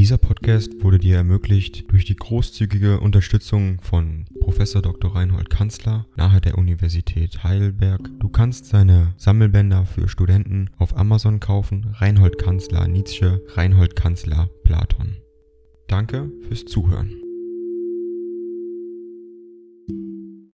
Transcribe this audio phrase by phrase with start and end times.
[0.00, 5.14] Dieser Podcast wurde dir ermöglicht durch die großzügige Unterstützung von Professor Dr.
[5.14, 8.08] Reinhold Kanzler nahe der Universität Heidelberg.
[8.18, 11.94] Du kannst seine Sammelbänder für Studenten auf Amazon kaufen.
[11.98, 15.18] Reinhold Kanzler Nietzsche, Reinhold Kanzler Platon.
[15.86, 17.10] Danke fürs Zuhören.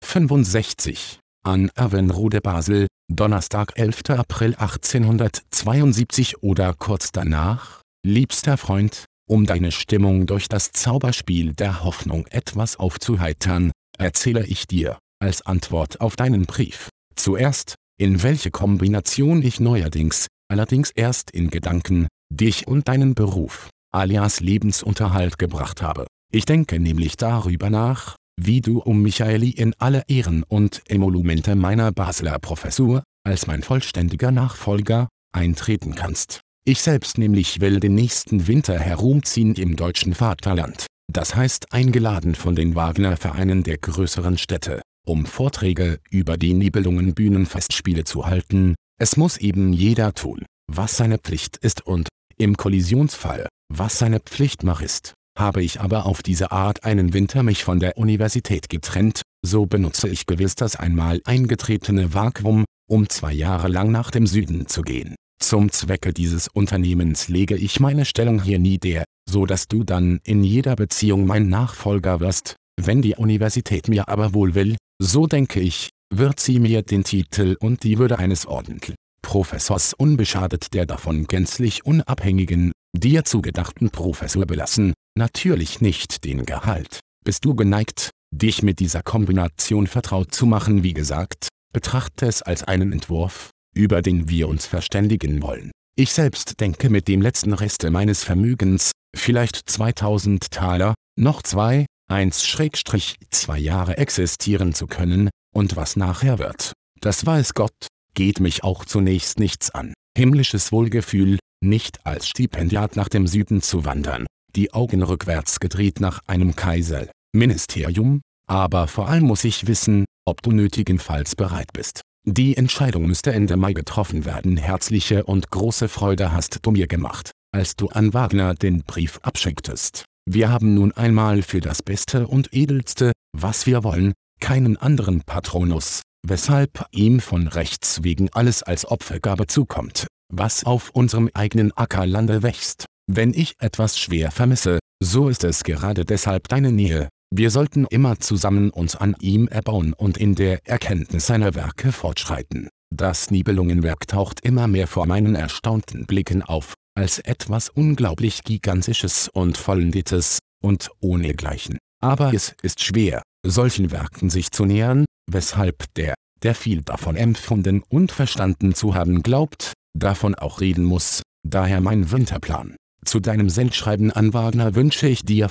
[0.00, 4.04] 65 an Avenrode Basel, Donnerstag 11.
[4.08, 12.26] April 1872 oder kurz danach, liebster Freund, um deine Stimmung durch das Zauberspiel der Hoffnung
[12.28, 19.60] etwas aufzuheitern, erzähle ich dir, als Antwort auf deinen Brief, zuerst, in welche Kombination ich
[19.60, 26.06] neuerdings, allerdings erst in Gedanken, dich und deinen Beruf, alias Lebensunterhalt gebracht habe.
[26.32, 31.92] Ich denke nämlich darüber nach, wie du um Michaeli in alle Ehren und Emolumente meiner
[31.92, 36.43] Basler Professur, als mein vollständiger Nachfolger, eintreten kannst.
[36.66, 42.56] Ich selbst nämlich will den nächsten Winter herumziehen im deutschen Vaterland, das heißt eingeladen von
[42.56, 48.76] den Wagner-Vereinen der größeren Städte, um Vorträge über die Nibelungen Bühnenfestspiele zu halten.
[48.98, 54.62] Es muss eben jeder tun, was seine Pflicht ist und, im Kollisionsfall, was seine Pflicht
[54.62, 55.12] mach ist.
[55.38, 60.08] Habe ich aber auf diese Art einen Winter mich von der Universität getrennt, so benutze
[60.08, 65.14] ich gewiss das einmal eingetretene Vakuum, um zwei Jahre lang nach dem Süden zu gehen.
[65.38, 70.42] Zum Zwecke dieses Unternehmens lege ich meine Stellung hier nieder, so dass du dann in
[70.42, 72.56] jeder Beziehung mein Nachfolger wirst.
[72.80, 77.56] Wenn die Universität mir aber wohl will, so denke ich, wird sie mir den Titel
[77.60, 84.92] und die Würde eines ordentlichen Professors unbeschadet der davon gänzlich unabhängigen, dir zugedachten Professur belassen,
[85.16, 87.00] natürlich nicht den Gehalt.
[87.24, 92.64] Bist du geneigt, dich mit dieser Kombination vertraut zu machen wie gesagt, betrachte es als
[92.64, 95.70] einen Entwurf, über den wir uns verständigen wollen.
[95.96, 102.44] Ich selbst denke mit dem letzten Reste meines Vermögens, vielleicht 2000 Taler, noch zwei, eins
[102.44, 108.64] Schrägstrich zwei Jahre existieren zu können, und was nachher wird, das weiß Gott, geht mich
[108.64, 109.94] auch zunächst nichts an.
[110.16, 116.20] Himmlisches Wohlgefühl, nicht als Stipendiat nach dem Süden zu wandern, die Augen rückwärts gedreht nach
[116.26, 122.02] einem Kaiser, Ministerium, aber vor allem muss ich wissen, ob du nötigenfalls bereit bist.
[122.26, 124.56] Die Entscheidung müsste Ende Mai getroffen werden.
[124.56, 130.06] Herzliche und große Freude hast du mir gemacht, als du an Wagner den Brief abschicktest.
[130.24, 136.00] Wir haben nun einmal für das Beste und Edelste, was wir wollen, keinen anderen Patronus,
[136.26, 142.86] weshalb ihm von Rechts wegen alles als Opfergabe zukommt, was auf unserem eigenen Ackerlande wächst.
[143.06, 148.20] Wenn ich etwas schwer vermisse, so ist es gerade deshalb deine Nähe, wir sollten immer
[148.20, 152.68] zusammen uns an ihm erbauen und in der Erkenntnis seiner Werke fortschreiten.
[152.94, 159.56] Das Nibelungenwerk taucht immer mehr vor meinen erstaunten Blicken auf, als etwas unglaublich Gigantisches und
[159.56, 161.78] Vollendetes, und ohnegleichen.
[162.00, 167.82] Aber es ist schwer, solchen Werken sich zu nähern, weshalb der, der viel davon empfunden
[167.88, 172.76] und verstanden zu haben glaubt, davon auch reden muss, daher mein Winterplan.
[173.04, 175.50] Zu deinem Sendschreiben an Wagner wünsche ich dir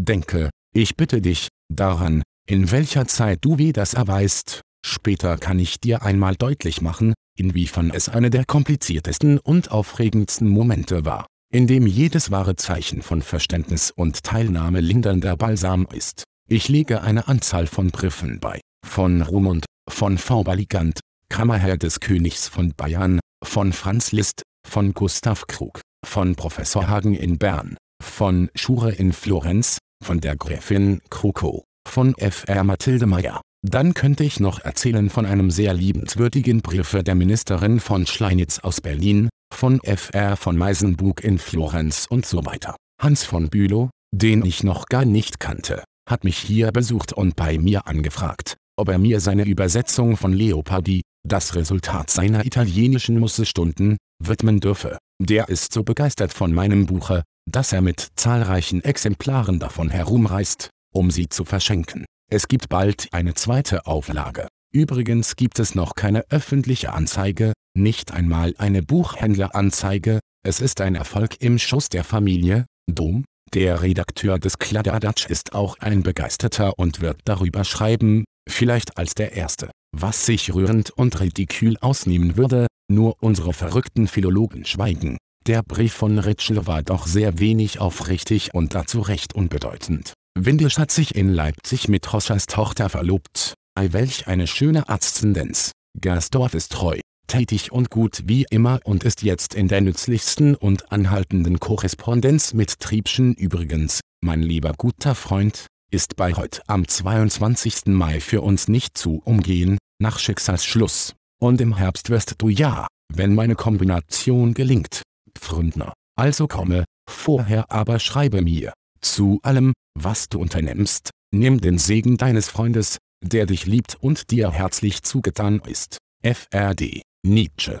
[0.00, 5.80] Denke, ich bitte dich, daran, in welcher Zeit du wie das erweist, später kann ich
[5.80, 11.88] dir einmal deutlich machen, inwiefern es eine der kompliziertesten und aufregendsten Momente war, in dem
[11.88, 16.22] jedes wahre Zeichen von Verständnis und Teilnahme lindernder Balsam ist.
[16.48, 20.44] Ich lege eine Anzahl von Briefen bei, von Rumund, von V.
[20.44, 27.14] Baligant, Kammerherr des Königs von Bayern, von Franz Liszt, von Gustav Krug, von Professor Hagen
[27.14, 32.64] in Bern, von Schure in Florenz, von der Gräfin Kroko, von F.R.
[32.64, 33.40] Mathilde Meyer.
[33.66, 38.80] Dann könnte ich noch erzählen von einem sehr liebenswürdigen Brief der Ministerin von Schleinitz aus
[38.80, 40.36] Berlin, von F.R.
[40.36, 42.76] von Meisenbug in Florenz und so weiter.
[43.00, 47.58] Hans von Bülow, den ich noch gar nicht kannte, hat mich hier besucht und bei
[47.58, 54.60] mir angefragt, ob er mir seine Übersetzung von Leopardi, das Resultat seiner italienischen Mussestunden, widmen
[54.60, 54.98] dürfe.
[55.20, 61.10] Der ist so begeistert von meinem Buche, dass er mit zahlreichen Exemplaren davon herumreist, um
[61.10, 62.04] sie zu verschenken.
[62.30, 64.48] Es gibt bald eine zweite Auflage.
[64.72, 71.40] Übrigens gibt es noch keine öffentliche Anzeige, nicht einmal eine Buchhändleranzeige, es ist ein Erfolg
[71.40, 73.24] im Schuss der Familie, Dom,
[73.54, 79.32] der Redakteur des Kladderadatsch ist auch ein Begeisterter und wird darüber schreiben, vielleicht als der
[79.32, 85.16] Erste, was sich rührend und ridikül ausnehmen würde, nur unsere verrückten Philologen schweigen.
[85.48, 90.12] Der Brief von Ritschel war doch sehr wenig aufrichtig und dazu recht unbedeutend.
[90.38, 93.54] Windisch hat sich in Leipzig mit Hoschers Tochter verlobt.
[93.74, 95.72] Ei welch eine schöne Aszendenz.
[95.98, 100.92] Gersdorf ist treu, tätig und gut wie immer und ist jetzt in der nützlichsten und
[100.92, 107.86] anhaltenden Korrespondenz mit Triebschen übrigens, mein lieber guter Freund, ist bei heute am 22.
[107.86, 111.14] Mai für uns nicht zu umgehen, nach Schicksalsschluss.
[111.40, 115.00] Und im Herbst wirst du ja, wenn meine Kombination gelingt,
[115.38, 115.92] Pfründner.
[116.16, 122.48] Also komme, vorher aber schreibe mir, zu allem, was du unternimmst, nimm den Segen deines
[122.48, 125.98] Freundes, der dich liebt und dir herzlich zugetan ist.
[126.22, 127.80] FRD Nietzsche